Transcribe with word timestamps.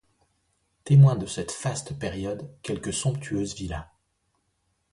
Témoins 0.83 1.15
de 1.15 1.27
cette 1.27 1.51
faste 1.51 1.93
période, 1.99 2.49
quelques 2.63 2.91
somptueuses 2.91 3.53
villas. 3.53 3.85